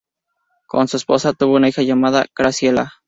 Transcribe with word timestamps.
Con 0.65 0.87
su 0.87 0.97
esposa, 0.97 1.31
tuvo 1.33 1.57
una 1.57 1.69
hija 1.69 1.83
llamada 1.83 2.25
Graciela. 2.35 2.91